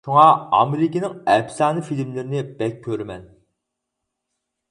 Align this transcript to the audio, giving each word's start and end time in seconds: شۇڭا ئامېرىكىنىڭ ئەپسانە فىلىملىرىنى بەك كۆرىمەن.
شۇڭا 0.05 0.21
ئامېرىكىنىڭ 0.59 1.11
ئەپسانە 1.33 1.83
فىلىملىرىنى 1.89 2.41
بەك 2.61 2.81
كۆرىمەن. 2.87 3.27